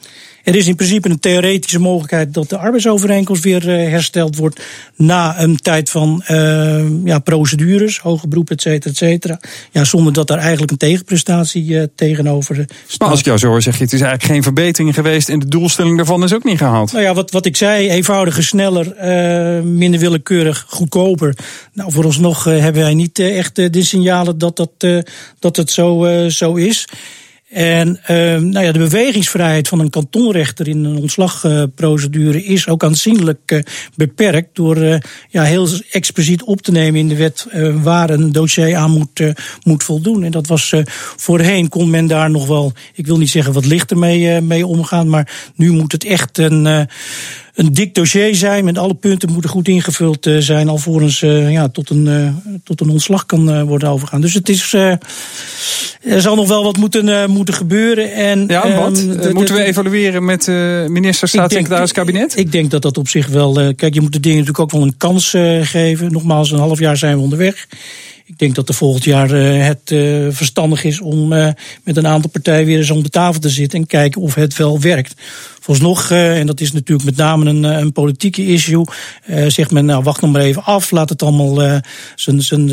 er 0.45 0.57
is 0.57 0.67
in 0.67 0.77
principe 0.77 1.11
een 1.11 1.19
theoretische 1.19 1.79
mogelijkheid 1.79 2.35
dat 2.35 2.49
de 2.49 2.59
arbeidsovereenkomst 2.59 3.43
weer 3.43 3.69
uh, 3.69 3.91
hersteld 3.91 4.37
wordt 4.37 4.63
na 4.97 5.41
een 5.41 5.57
tijd 5.57 5.91
van 5.91 6.25
uh, 6.31 6.85
ja, 7.05 7.19
procedures, 7.19 7.99
hoge 7.99 8.29
beroep, 8.29 8.51
et 8.51 8.61
cetera, 8.61 8.91
et 8.91 8.97
cetera. 8.97 9.41
Ja, 9.71 9.85
zonder 9.85 10.13
dat 10.13 10.27
daar 10.27 10.39
eigenlijk 10.39 10.71
een 10.71 10.77
tegenprestatie 10.77 11.65
uh, 11.65 11.83
tegenover 11.95 12.67
staat. 12.87 12.99
Maar 12.99 13.09
als 13.09 13.19
ik 13.19 13.25
jou 13.25 13.39
zo 13.39 13.49
hoor, 13.49 13.63
zeg 13.63 13.77
je, 13.79 13.85
het 13.85 13.93
is 13.93 14.01
eigenlijk 14.01 14.33
geen 14.33 14.43
verbetering 14.43 14.95
geweest 14.95 15.29
en 15.29 15.39
de 15.39 15.49
doelstelling 15.49 15.97
daarvan 15.97 16.25
is 16.25 16.35
ook 16.35 16.45
niet 16.45 16.59
gehaald. 16.59 16.93
Nou 16.93 17.05
ja, 17.05 17.15
wat, 17.15 17.31
wat 17.31 17.47
ik 17.47 17.57
zei, 17.57 17.91
eenvoudiger, 17.91 18.45
sneller, 18.45 18.95
minder 19.65 20.01
willekeurig, 20.01 20.65
goedkoper. 20.69 21.37
Nou, 21.73 21.93
vooralsnog 21.93 22.45
hebben 22.45 22.83
wij 22.83 22.95
niet 22.95 23.19
echt 23.19 23.55
de 23.55 23.83
signalen 23.83 24.39
dat, 24.39 24.57
dat, 24.57 25.05
dat 25.39 25.57
het 25.57 25.71
zo, 25.71 26.09
zo 26.29 26.55
is. 26.55 26.89
En 27.55 27.89
uh, 27.89 28.17
nou 28.37 28.65
ja, 28.65 28.73
de 28.73 28.79
bewegingsvrijheid 28.79 29.69
van 29.69 29.79
een 29.79 29.91
kantonrechter 29.91 30.69
in 30.69 30.85
een 30.85 30.97
ontslagprocedure 30.97 32.45
is 32.45 32.69
ook 32.69 32.85
aanzienlijk 32.85 33.53
uh, 33.53 33.61
beperkt 33.97 34.49
door 34.53 34.77
uh, 34.77 34.97
ja, 35.29 35.43
heel 35.43 35.69
expliciet 35.91 36.43
op 36.43 36.63
te 36.63 36.71
nemen 36.71 37.01
in 37.01 37.09
de 37.09 37.17
wet 37.17 37.47
uh, 37.53 37.83
waar 37.83 38.11
een 38.11 38.33
dossier 38.33 38.77
aan 38.77 38.91
moet, 38.91 39.33
moet 39.63 39.85
voldoen. 39.85 40.23
En 40.23 40.31
dat 40.31 40.47
was 40.47 40.73
voorheen 41.17 41.69
kon 41.69 41.91
men 41.91 42.07
daar 42.07 42.31
nog 42.31 42.47
wel, 42.47 42.73
ik 42.95 43.07
wil 43.07 43.19
niet 43.19 43.31
zeggen 43.31 43.53
wat 43.53 43.67
lichter 43.67 43.99
mee, 43.99 44.41
mee 44.41 44.67
omgaan, 44.67 45.09
maar 45.09 45.53
nu 45.55 45.71
moet 45.71 45.93
het 45.93 46.05
echt 46.05 46.39
een 46.39 46.89
een 47.55 47.73
dik 47.73 47.95
dossier 47.95 48.35
zijn. 48.35 48.65
Met 48.65 48.79
alle 48.79 48.95
punten 48.95 49.33
moeten 49.33 49.51
goed 49.51 49.69
ingevuld 49.69 50.29
zijn. 50.39 50.69
Alvorens 50.69 51.23
uh, 51.23 51.53
ja, 51.53 51.69
tot, 51.69 51.91
een, 51.91 52.07
uh, 52.07 52.53
tot 52.65 52.81
een 52.81 52.91
ontslag 52.91 53.27
kan 53.27 53.67
worden 53.67 53.89
overgaan. 53.89 54.21
Dus 54.21 54.35
het 54.35 54.49
is. 54.49 54.75
Er 56.05 56.21
zal 56.21 56.35
nog 56.35 56.49
wel 56.49 56.63
wat 56.63 56.77
moeten, 56.77 57.31
moeten 57.31 57.55
gebeuren. 57.55 58.13
En, 58.13 58.45
ja, 58.49 58.65
ehm, 58.65 58.79
wat? 58.79 59.33
moeten 59.33 59.55
we 59.55 59.63
evalueren 59.63 60.25
met 60.25 60.47
minister, 60.89 61.29
staatssecretaris, 61.29 61.93
kabinet? 61.93 62.39
Ik 62.39 62.53
denk 62.53 62.71
dat 62.71 62.83
dat 62.83 62.99
op 62.99 63.09
zich 63.09 63.27
wel. 63.27 63.75
kijk, 63.75 63.95
je 63.95 64.01
moet 64.01 64.13
de 64.13 64.21
dingen 64.21 64.39
natuurlijk 64.39 64.65
ook 64.65 64.79
wel 64.79 64.83
een 64.83 64.97
kans 64.97 65.35
geven. 65.61 66.13
Nogmaals, 66.13 66.51
een 66.51 66.59
half 66.59 66.79
jaar 66.79 66.97
zijn 66.97 67.17
we 67.17 67.23
onderweg. 67.23 67.69
Ik 68.27 68.39
denk 68.39 68.55
dat 68.55 68.69
er 68.69 68.75
volgend 68.75 69.05
jaar 69.05 69.29
het 69.65 69.95
verstandig 70.31 70.85
is 70.85 71.01
om 71.01 71.29
met 71.85 71.97
een 71.97 72.07
aantal 72.07 72.31
partijen 72.31 72.67
weer 72.67 72.79
eens 72.79 72.91
om 72.91 73.03
de 73.03 73.09
tafel 73.09 73.41
te 73.41 73.49
zitten 73.49 73.79
en 73.79 73.87
kijken 73.87 74.21
of 74.21 74.35
het 74.35 74.57
wel 74.57 74.81
werkt. 74.81 75.15
Volgens 75.65 76.11
uh, 76.11 76.39
en 76.39 76.47
dat 76.47 76.61
is 76.61 76.73
natuurlijk 76.73 77.05
met 77.05 77.17
name 77.17 77.51
een, 77.51 77.65
eh, 77.65 77.79
een 77.79 77.93
politieke 77.93 78.47
issue, 78.47 78.85
uh, 79.27 79.47
zegt 79.49 79.71
men, 79.71 79.85
nou 79.85 80.03
wacht 80.03 80.21
nog 80.21 80.33
maar 80.33 80.41
even 80.41 80.65
af, 80.65 80.91
laat 80.91 81.09
het 81.09 81.23
allemaal 81.23 81.65
uh, 81.65 81.77
zijn, 82.15 82.43
zijn, 82.43 82.69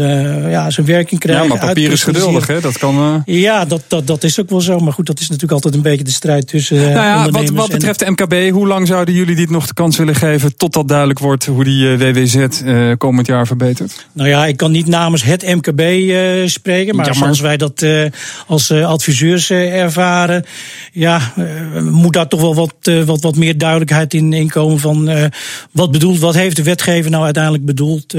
ja, 0.50 0.70
zijn 0.70 0.86
werking 0.86 1.20
krijgen. 1.20 1.44
Ja, 1.44 1.50
maar 1.50 1.60
papier 1.60 1.92
is 1.92 2.04
geduldig, 2.04 2.48
hè? 2.48 2.62
Dat 2.62 2.78
kan. 2.78 3.24
Ja, 3.26 3.66
dat, 3.66 3.82
dat, 3.88 4.08
dat 4.08 4.24
is 4.24 4.40
ook 4.40 4.50
wel 4.50 4.62
zo. 4.62 4.80
Maar 4.80 4.94
goed, 4.94 5.06
dat 5.06 5.20
is 5.20 5.26
natuurlijk 5.26 5.54
altijd 5.54 5.74
een 5.74 5.82
beetje 5.82 6.04
de 6.04 6.12
strijd 6.12 6.48
tussen. 6.48 6.78
nou 6.78 6.92
ja, 6.92 7.30
wat, 7.30 7.50
wat 7.50 7.70
betreft 7.70 8.00
de 8.00 8.12
MKB, 8.12 8.52
hoe 8.54 8.68
lang 8.68 8.88
zouden 8.88 9.14
jullie 9.14 9.36
dit 9.36 9.50
nog 9.50 9.68
de 9.68 9.74
kans 9.74 9.98
willen 9.98 10.16
geven 10.16 10.58
totdat 10.58 10.88
duidelijk 10.88 11.20
wordt 11.20 11.46
hoe 11.46 11.64
die 11.64 11.98
WWZ 11.98 12.48
komend 12.98 13.28
jaar 13.28 13.48
verbetert? 13.48 14.08
Nou 14.14 14.30
ja, 14.30 14.46
ik 14.46 14.58
kan 14.58 14.72
niet 14.72 14.88
namens 14.88 15.24
het 15.24 15.42
MKB 15.44 15.82
spreken, 16.50 16.96
maar 16.96 17.06
Jammer. 17.06 17.28
als 17.28 17.40
wij 17.40 17.58
dat 17.58 17.86
als 18.48 18.72
adviseurs 18.72 19.50
ervaren, 19.50 20.46
ja, 20.92 21.34
moet 21.82 22.14
daar 22.14 22.28
toch 22.28 22.42
wel 22.42 22.56
wat 22.56 22.81
wat, 22.86 23.22
wat 23.22 23.36
meer 23.36 23.58
duidelijkheid 23.58 24.14
in, 24.14 24.34
in 24.34 24.50
komen 24.50 24.80
van 24.80 25.10
uh, 25.10 25.26
wat 25.72 25.92
bedoelt, 25.92 26.20
wat 26.20 26.34
heeft 26.34 26.56
de 26.56 26.64
wetgever 26.64 27.12
nou 27.12 27.24
uiteindelijk 27.24 27.66
bedoeld? 27.66 28.14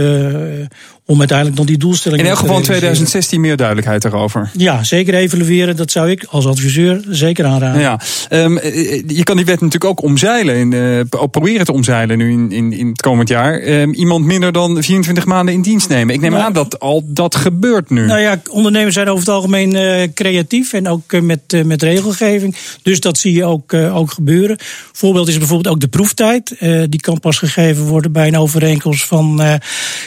Om 1.07 1.19
uiteindelijk 1.19 1.57
dan 1.57 1.67
die 1.67 1.79
doelstellingen 1.79 2.25
In 2.25 2.31
elk 2.31 2.41
geval 2.41 2.57
in 2.57 2.63
2016 2.63 3.41
meer 3.41 3.57
duidelijkheid 3.57 4.03
daarover. 4.03 4.51
Ja, 4.57 4.85
zeker 4.85 5.15
evalueren. 5.15 5.77
Dat 5.77 5.91
zou 5.91 6.11
ik 6.11 6.27
als 6.31 6.47
adviseur 6.47 7.05
zeker 7.09 7.45
aanraden. 7.45 7.81
Ja, 7.81 8.01
um, 8.31 8.59
je 9.07 9.23
kan 9.23 9.37
die 9.37 9.45
wet 9.45 9.61
natuurlijk 9.61 9.91
ook 9.91 10.03
omzeilen. 10.03 10.57
In, 10.57 10.73
uh, 10.73 11.01
proberen 11.31 11.67
te 11.67 11.73
omzeilen 11.73 12.19
nu 12.19 12.33
in, 12.33 12.53
in, 12.53 12.73
in 12.73 12.89
het 12.89 13.01
komend 13.01 13.29
jaar. 13.29 13.63
Um, 13.69 13.95
iemand 13.95 14.25
minder 14.25 14.53
dan 14.53 14.83
24 14.83 15.25
maanden 15.25 15.55
in 15.55 15.63
dienst 15.63 15.89
nemen. 15.89 16.15
Ik 16.15 16.21
neem 16.21 16.31
nou, 16.31 16.43
aan 16.45 16.53
dat 16.53 16.81
al 16.81 17.03
dat 17.07 17.35
gebeurt 17.35 17.91
nu. 17.91 18.07
Nou 18.07 18.21
ja, 18.21 18.43
ondernemers 18.51 18.95
zijn 18.95 19.09
over 19.09 19.25
het 19.25 19.35
algemeen 19.35 19.75
uh, 19.75 20.03
creatief. 20.15 20.73
En 20.73 20.89
ook 20.89 21.13
uh, 21.13 21.21
met, 21.21 21.65
met 21.65 21.83
regelgeving. 21.83 22.57
Dus 22.83 23.01
dat 23.01 23.19
zie 23.19 23.35
je 23.35 23.45
ook, 23.45 23.75
ook 23.75 24.11
gebeuren. 24.11 24.57
Voorbeeld 24.93 25.29
is 25.29 25.39
bijvoorbeeld 25.39 25.75
ook 25.75 25.81
de 25.81 25.89
proeftijd. 25.89 26.57
die 26.89 27.01
kan 27.01 27.21
pas 27.21 27.39
gegeven 27.39 27.85
worden 27.85 28.13
bij 28.13 28.27
een 28.27 28.39
overeenkomst 28.39 29.05
van 29.05 29.41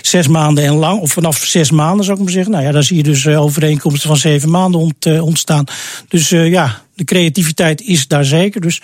zes 0.02 0.28
maanden 0.28 0.64
en 0.64 0.76
lang. 0.96 1.04
Of 1.04 1.12
vanaf 1.12 1.46
zes 1.46 1.72
maanden 1.72 2.06
zou 2.06 2.18
ik 2.18 2.24
maar 2.24 2.34
zeggen. 2.34 2.52
Nou 2.52 2.64
ja, 2.64 2.72
dan 2.72 2.84
zie 2.84 2.98
je 2.98 3.04
dus 3.04 3.28
overeenkomsten 3.28 4.10
van 4.10 4.18
zeven 4.18 4.50
maanden 4.50 4.82
ont, 4.82 5.20
ontstaan. 5.20 5.66
Dus 6.08 6.30
ja, 6.30 6.82
de 6.96 7.04
creativiteit 7.04 7.82
is 7.82 8.08
daar 8.08 8.26
zeker. 8.26 8.62
Dus 8.62 8.82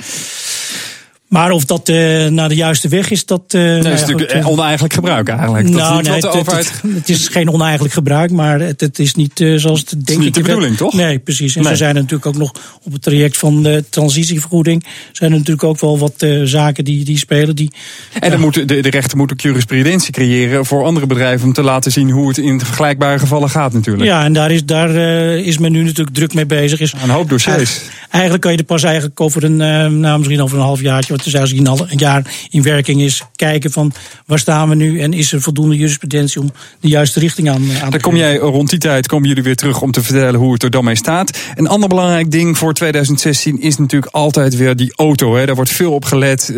maar 1.31 1.51
of 1.51 1.65
dat 1.65 1.89
uh, 1.89 2.27
naar 2.27 2.49
de 2.49 2.55
juiste 2.55 2.87
weg 2.87 3.09
is, 3.09 3.25
dat. 3.25 3.41
Uh, 3.47 3.61
nee, 3.61 3.81
nou 3.81 3.93
is 3.93 3.99
natuurlijk 3.99 4.31
goed, 4.31 4.45
oneigenlijk 4.45 4.93
gebruik 4.93 5.29
eigenlijk. 5.29 5.69
Nou, 5.69 6.01
nee, 6.01 6.13
het, 6.13 6.27
overheid... 6.27 6.71
het, 6.81 6.93
het, 6.93 7.09
is 7.09 7.27
geen 7.27 7.51
oneigenlijk 7.51 7.93
gebruik, 7.93 8.31
maar 8.31 8.59
het, 8.59 8.81
het 8.81 8.99
is 8.99 9.15
niet 9.15 9.39
uh, 9.39 9.57
zoals 9.57 9.79
het 9.79 9.89
denk 9.89 10.07
het 10.07 10.09
is 10.09 10.17
niet 10.17 10.33
de 10.33 10.41
bedoeling, 10.41 10.77
toch? 10.77 10.93
Nee, 10.93 11.19
precies. 11.19 11.55
En 11.55 11.61
nee. 11.61 11.71
er 11.71 11.77
zijn 11.77 11.95
natuurlijk 11.95 12.25
ook 12.25 12.37
nog 12.37 12.51
op 12.83 12.93
het 12.93 13.01
traject 13.01 13.37
van 13.37 13.63
de 13.63 13.83
transitievergoeding 13.89 14.85
zijn 15.11 15.31
er 15.31 15.37
natuurlijk 15.37 15.63
ook 15.63 15.79
wel 15.79 15.99
wat 15.99 16.25
zaken 16.43 16.85
die, 16.85 17.05
die 17.05 17.17
spelen. 17.17 17.55
Die, 17.55 17.71
en 18.19 18.31
dan 18.31 18.39
moet, 18.39 18.53
de, 18.53 18.81
de 18.81 18.89
rechter 18.89 19.17
moet 19.17 19.31
ook 19.31 19.41
jurisprudentie 19.41 20.11
creëren 20.11 20.65
voor 20.65 20.83
andere 20.83 21.07
bedrijven 21.07 21.47
om 21.47 21.53
te 21.53 21.63
laten 21.63 21.91
zien 21.91 22.09
hoe 22.09 22.27
het 22.27 22.37
in 22.37 22.59
vergelijkbare 22.59 23.19
gevallen 23.19 23.49
gaat, 23.49 23.73
natuurlijk. 23.73 24.05
Ja, 24.05 24.23
en 24.23 24.33
daar 24.33 24.51
is, 24.51 24.65
daar 24.65 24.95
is 25.35 25.57
men 25.57 25.71
nu 25.71 25.83
natuurlijk 25.83 26.15
druk 26.15 26.33
mee 26.33 26.45
bezig. 26.45 26.79
Is, 26.79 26.93
een 27.03 27.09
hoop 27.09 27.29
dossiers. 27.29 27.81
Eigenlijk 28.09 28.43
kan 28.43 28.51
je 28.51 28.57
er 28.57 28.63
pas 28.63 28.83
eigenlijk 28.83 29.19
over 29.21 29.43
een, 29.43 29.55
nou, 29.99 30.17
misschien 30.17 30.41
over 30.41 30.57
een 30.57 30.63
half 30.63 30.81
jaartje 30.81 31.13
dus 31.23 31.35
als 31.35 31.51
hij 31.51 31.65
al 31.65 31.79
een 31.89 31.97
jaar 31.97 32.33
in 32.49 32.61
werking 32.61 33.01
is, 33.01 33.21
kijken 33.35 33.71
van 33.71 33.93
waar 34.25 34.39
staan 34.39 34.69
we 34.69 34.75
nu 34.75 35.01
en 35.01 35.13
is 35.13 35.31
er 35.31 35.41
voldoende 35.41 35.75
jurisprudentie 35.75 36.41
om 36.41 36.51
de 36.79 36.87
juiste 36.87 37.19
richting 37.19 37.49
aan, 37.49 37.63
aan 37.81 37.91
Dan 37.91 37.99
kom 37.99 38.15
jij 38.15 38.37
rond 38.37 38.69
die 38.69 38.79
tijd, 38.79 39.07
komen 39.07 39.27
jullie 39.27 39.43
weer 39.43 39.55
terug 39.55 39.81
om 39.81 39.91
te 39.91 40.03
vertellen 40.03 40.39
hoe 40.39 40.53
het 40.53 40.63
er 40.63 40.69
dan 40.69 40.83
mee 40.83 40.95
staat. 40.95 41.39
Een 41.55 41.67
ander 41.67 41.89
belangrijk 41.89 42.31
ding 42.31 42.57
voor 42.57 42.73
2016 42.73 43.61
is 43.61 43.77
natuurlijk 43.77 44.13
altijd 44.13 44.55
weer 44.55 44.75
die 44.75 44.93
auto. 44.95 45.35
Hè. 45.35 45.45
Daar 45.45 45.55
wordt 45.55 45.71
veel 45.71 45.93
op 45.93 46.05
gelet 46.05 46.49
uh, 46.49 46.57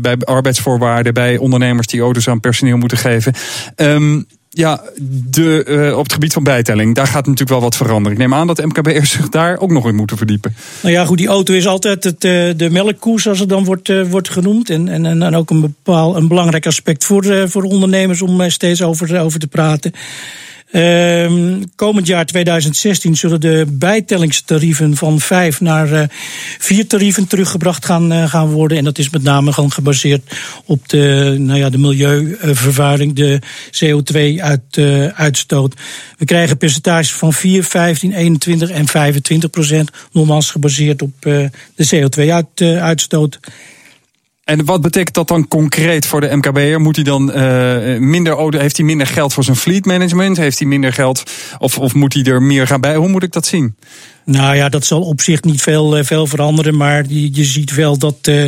bij 0.00 0.16
arbeidsvoorwaarden, 0.18 1.14
bij 1.14 1.36
ondernemers 1.36 1.86
die 1.86 2.00
auto's 2.00 2.28
aan 2.28 2.40
personeel 2.40 2.76
moeten 2.76 2.98
geven. 2.98 3.34
Um, 3.76 4.26
ja, 4.52 4.82
de, 5.30 5.64
uh, 5.68 5.96
op 5.96 6.02
het 6.02 6.12
gebied 6.12 6.32
van 6.32 6.44
bijtelling, 6.44 6.94
daar 6.94 7.06
gaat 7.06 7.24
natuurlijk 7.24 7.50
wel 7.50 7.60
wat 7.60 7.76
veranderen. 7.76 8.12
Ik 8.12 8.18
neem 8.18 8.34
aan 8.34 8.46
dat 8.46 8.64
MKB'ers 8.64 9.10
zich 9.10 9.28
daar 9.28 9.58
ook 9.58 9.70
nog 9.70 9.86
in 9.86 9.94
moeten 9.94 10.16
verdiepen. 10.16 10.54
Nou 10.82 10.94
ja, 10.94 11.04
goed, 11.04 11.18
die 11.18 11.28
auto 11.28 11.54
is 11.54 11.66
altijd 11.66 12.04
het, 12.04 12.24
uh, 12.24 12.50
de 12.56 12.70
melkkoers, 12.70 13.22
zoals 13.22 13.38
het 13.38 13.48
dan 13.48 13.64
wordt, 13.64 13.88
uh, 13.88 14.06
wordt 14.06 14.30
genoemd. 14.30 14.70
En, 14.70 14.88
en, 14.88 15.22
en 15.22 15.34
ook 15.34 15.50
een, 15.50 15.60
bepaal, 15.60 16.16
een 16.16 16.28
belangrijk 16.28 16.66
aspect 16.66 17.04
voor, 17.04 17.48
voor 17.48 17.62
ondernemers 17.62 18.22
om 18.22 18.50
steeds 18.50 18.82
over, 18.82 19.20
over 19.20 19.40
te 19.40 19.46
praten. 19.46 19.92
Uh, 20.72 21.56
komend 21.74 22.06
jaar 22.06 22.26
2016 22.26 23.16
zullen 23.16 23.40
de 23.40 23.66
bijtellingstarieven 23.68 24.96
van 24.96 25.20
vijf 25.20 25.60
naar 25.60 25.92
uh, 25.92 26.02
vier 26.58 26.86
tarieven 26.86 27.26
teruggebracht 27.26 27.84
gaan, 27.84 28.12
uh, 28.12 28.28
gaan 28.28 28.50
worden. 28.50 28.78
En 28.78 28.84
dat 28.84 28.98
is 28.98 29.10
met 29.10 29.22
name 29.22 29.52
gewoon 29.52 29.72
gebaseerd 29.72 30.36
op 30.64 30.88
de, 30.88 31.34
nou 31.38 31.58
ja, 31.58 31.70
de 31.70 31.78
milieuvervuiling, 31.78 33.14
de 33.14 33.38
CO2-uitstoot. 33.84 35.74
Uh, 35.74 35.80
We 36.18 36.24
krijgen 36.24 36.56
percentages 36.56 37.12
van 37.12 37.32
4, 37.32 37.64
15, 37.64 38.12
21 38.12 38.70
en 38.70 38.86
25 38.86 39.50
procent. 39.50 39.90
Nogmaals 40.12 40.50
gebaseerd 40.50 41.02
op 41.02 41.12
de 41.20 41.50
CO2-uitstoot. 41.74 43.38
En 44.50 44.64
wat 44.64 44.80
betekent 44.80 45.14
dat 45.14 45.28
dan 45.28 45.48
concreet 45.48 46.06
voor 46.06 46.20
de 46.20 46.36
MKB'er? 46.36 46.80
Moet 46.80 46.96
hij 46.96 47.04
dan 47.04 47.30
uh, 47.36 47.98
minder, 47.98 48.60
heeft 48.60 48.76
hij 48.76 48.86
minder 48.86 49.06
geld 49.06 49.32
voor 49.32 49.44
zijn 49.44 49.56
fleet 49.56 49.86
management? 49.86 50.36
Heeft 50.36 50.58
hij 50.58 50.68
minder 50.68 50.92
geld 50.92 51.22
of, 51.58 51.78
of 51.78 51.94
moet 51.94 52.14
hij 52.14 52.24
er 52.24 52.42
meer 52.42 52.66
gaan 52.66 52.80
bij? 52.80 52.96
Hoe 52.96 53.08
moet 53.08 53.22
ik 53.22 53.32
dat 53.32 53.46
zien? 53.46 53.76
Nou 54.30 54.56
ja, 54.56 54.68
dat 54.68 54.84
zal 54.84 55.02
op 55.02 55.20
zich 55.20 55.42
niet 55.42 55.62
veel, 55.62 55.96
eh, 55.96 56.04
veel 56.04 56.26
veranderen. 56.26 56.76
Maar 56.76 57.04
je, 57.08 57.34
je 57.34 57.44
ziet 57.44 57.74
wel 57.74 57.98
dat, 57.98 58.16
uh, 58.28 58.44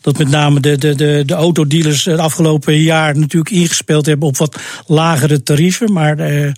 dat 0.00 0.18
met 0.18 0.28
name 0.28 0.60
de, 0.60 0.78
de, 0.78 0.94
de, 0.94 1.22
de 1.26 1.34
autodealers 1.34 2.04
het 2.04 2.18
afgelopen 2.18 2.80
jaar 2.80 3.18
natuurlijk 3.18 3.50
ingespeeld 3.50 4.06
hebben 4.06 4.28
op 4.28 4.36
wat 4.36 4.56
lagere 4.86 5.42
tarieven. 5.42 5.92
Maar 5.92 6.30
uh, 6.30 6.52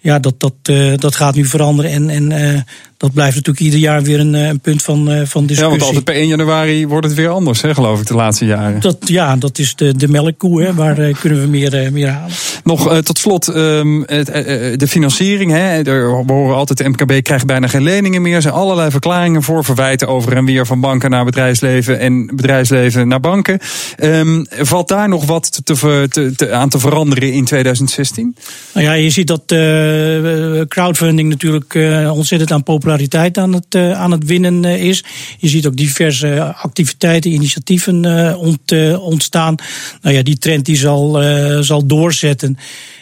ja, 0.00 0.18
dat, 0.18 0.34
dat, 0.40 0.54
dat 1.00 1.16
gaat 1.16 1.34
nu 1.34 1.44
veranderen. 1.44 1.90
En, 1.90 2.10
en 2.10 2.64
dat 2.96 3.12
blijft 3.12 3.34
natuurlijk 3.34 3.64
ieder 3.64 3.80
jaar 3.80 4.02
weer 4.02 4.20
een, 4.20 4.34
een 4.34 4.60
punt 4.60 4.82
van, 4.82 5.04
van 5.04 5.46
discussie. 5.46 5.64
Ja, 5.64 5.68
want 5.68 5.82
altijd 5.82 6.04
per 6.04 6.14
1 6.14 6.26
januari 6.26 6.86
wordt 6.86 7.06
het 7.06 7.14
weer 7.14 7.28
anders, 7.28 7.60
hè, 7.60 7.74
geloof 7.74 8.00
ik, 8.00 8.06
de 8.06 8.14
laatste 8.14 8.44
jaren. 8.44 8.80
Dat, 8.80 8.96
ja, 9.00 9.36
dat 9.36 9.58
is 9.58 9.74
de, 9.74 9.96
de 9.96 10.08
melkkoe, 10.08 10.62
hè, 10.62 10.74
waar 10.74 10.94
kunnen 10.94 11.40
we 11.40 11.46
meer, 11.46 11.92
meer 11.92 12.08
halen. 12.08 12.34
Nog 12.64 13.00
tot 13.02 13.18
slot, 13.18 13.46
um, 13.46 14.04
de 14.06 14.86
financiering. 14.88 15.50
Hè, 15.50 15.82
er, 15.82 16.26
we 16.26 16.32
horen 16.32 16.56
altijd, 16.56 16.78
de 16.78 16.88
MKB 16.88 17.22
krijgt 17.22 17.46
bijna 17.46 17.66
geen 17.66 17.82
meer. 18.16 18.34
Er 18.34 18.42
zijn 18.42 18.54
allerlei 18.54 18.90
verklaringen 18.90 19.42
voor, 19.42 19.64
verwijten 19.64 20.08
over 20.08 20.36
en 20.36 20.44
weer 20.44 20.66
van 20.66 20.80
banken 20.80 21.10
naar 21.10 21.24
bedrijfsleven 21.24 21.98
en 21.98 22.26
bedrijfsleven 22.26 23.08
naar 23.08 23.20
banken. 23.20 23.58
Um, 24.02 24.46
valt 24.50 24.88
daar 24.88 25.08
nog 25.08 25.24
wat 25.24 25.60
te, 25.64 26.06
te, 26.36 26.52
aan 26.52 26.68
te 26.68 26.78
veranderen 26.78 27.32
in 27.32 27.44
2016? 27.44 28.36
Nou 28.74 28.86
ja, 28.86 28.92
je 28.92 29.10
ziet 29.10 29.26
dat 29.26 29.52
uh, 29.52 30.60
crowdfunding 30.68 31.28
natuurlijk 31.28 31.74
uh, 31.74 32.16
ontzettend 32.16 32.52
aan 32.52 32.62
populariteit 32.62 33.38
aan 33.38 33.52
het, 33.52 33.74
uh, 33.74 33.92
aan 33.92 34.10
het 34.10 34.24
winnen 34.24 34.64
is. 34.64 35.04
Je 35.38 35.48
ziet 35.48 35.66
ook 35.66 35.76
diverse 35.76 36.54
activiteiten, 36.54 37.30
initiatieven 37.30 38.36
ont, 38.38 38.72
ontstaan. 38.98 39.54
Nou 40.02 40.14
ja, 40.14 40.22
die 40.22 40.38
trend 40.38 40.64
die 40.64 40.76
zal, 40.76 41.22
zal 41.60 41.86
doorzetten. 41.86 42.58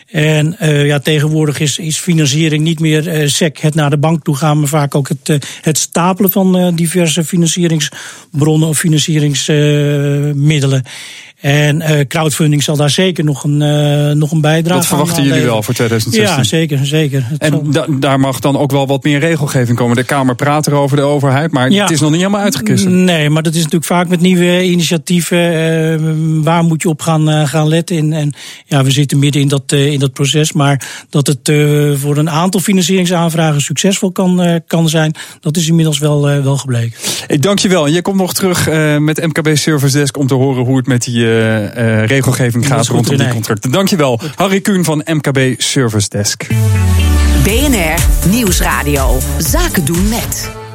En 0.07 0.57
uh, 0.63 0.87
ja, 0.87 0.99
tegenwoordig 0.99 1.61
is, 1.61 1.79
is 1.79 1.99
financiering 1.99 2.63
niet 2.63 2.81
meer 2.81 3.23
uh, 3.23 3.29
sec 3.29 3.59
het 3.59 3.75
naar 3.75 3.91
de 3.91 3.99
bank 3.99 4.25
toe 4.25 4.37
gaan, 4.37 4.59
maar 4.59 4.69
vaak 4.69 4.95
ook 4.95 5.09
het, 5.09 5.29
uh, 5.29 5.37
het 5.61 5.79
stapelen 5.79 6.31
van 6.31 6.75
diverse 6.75 7.25
financieringsbronnen 7.25 8.69
of 8.69 8.79
financieringsmiddelen. 8.79 10.83
En 11.47 11.81
uh, 11.81 12.01
crowdfunding 12.09 12.63
zal 12.63 12.77
daar 12.77 12.91
zeker 12.91 13.25
nog 13.25 13.45
een, 13.45 13.61
uh, 13.61 14.15
nog 14.15 14.33
een 14.33 14.41
bijdrage 14.41 14.79
Dat 14.79 14.87
verwachten 14.87 15.25
jullie 15.25 15.43
wel 15.43 15.63
voor 15.63 15.75
2016? 15.75 16.37
Ja, 16.37 16.43
zeker. 16.43 16.87
zeker. 16.87 17.25
Het 17.29 17.43
en 17.43 17.71
da 17.71 17.87
daar 17.89 18.21
mag 18.21 18.41
dan 18.41 18.57
ook 18.57 18.71
wel 18.71 18.87
wat 18.87 19.05
meer 19.05 19.19
regelgeving 19.19 19.79
komen. 19.79 19.97
De 19.97 20.05
Kamer 20.05 20.35
praat 20.35 20.67
erover, 20.67 20.97
de 20.97 21.03
overheid, 21.03 21.53
maar 21.53 21.71
ja. 21.71 21.83
het 21.83 21.91
is 21.91 22.01
nog 22.01 22.11
niet 22.11 22.19
helemaal 22.19 22.41
uitgekust. 22.41 22.89
Nee, 22.89 23.31
maar 23.31 23.43
dat 23.43 23.53
is 23.53 23.59
natuurlijk 23.59 23.85
vaak 23.85 24.09
met 24.09 24.21
nieuwe 24.21 24.65
initiatieven. 24.65 25.39
Uh, 25.39 26.43
waar 26.43 26.65
moet 26.65 26.83
je 26.83 26.89
op 26.89 27.03
gaan, 27.03 27.49
gaan 27.49 27.69
letten? 27.69 27.97
En, 27.97 28.13
en 28.13 28.33
ja, 28.65 28.85
we 28.85 28.91
zitten 28.91 29.19
midden 29.19 29.43
in 29.43 29.49
dat, 29.49 29.73
in 29.73 29.99
dat 29.99 30.13
proces. 30.13 30.53
Maar 30.53 31.07
dat 31.11 31.27
het 31.27 31.53
voor 31.99 32.17
een 32.17 32.31
aantal 32.31 32.61
financieringsaanvragen 32.61 33.61
succesvol 33.61 34.13
kan, 34.13 34.61
kan 34.67 34.89
zijn, 34.89 35.15
dat 35.41 35.57
is 35.57 35.69
inmiddels 35.69 35.99
wel, 35.99 36.43
wel 36.43 36.57
gebleken. 36.57 36.99
Ik 37.27 37.43
dank 37.43 37.59
je 37.59 37.69
wel. 37.69 37.87
En 37.87 37.93
jij 37.93 38.03
komt 38.03 38.17
nog 38.17 38.35
terug 38.35 38.69
met 38.99 39.27
MKB 39.27 39.57
Service 39.57 39.99
Desk 39.99 40.19
om 40.19 40.27
te 40.27 40.35
horen 40.35 40.65
hoe 40.65 40.77
het 40.77 40.87
met 40.87 41.05
die 41.05 41.36
uh, 41.37 42.05
regelgeving 42.05 42.67
gaat 42.67 42.87
rondom 42.87 43.17
die 43.17 43.29
contracten. 43.29 43.71
Dankjewel. 43.71 44.21
Harry 44.35 44.61
Kuhn 44.61 44.85
van 44.85 45.03
MKB 45.05 45.55
Service 45.57 46.09
Desk. 46.09 46.47
BNR 47.45 48.29
Nieuwsradio. 48.31 49.19
Zaken 49.39 49.85
doen 49.85 50.09
met. 50.09 50.66